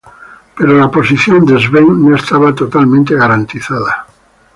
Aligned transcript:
Pero 0.57 0.73
la 0.79 0.89
posición 0.89 1.45
de 1.45 1.59
Svend 1.59 1.91
no 2.09 2.15
estaba 2.15 2.55
totalmente 2.55 3.13
garantizada. 3.13 4.07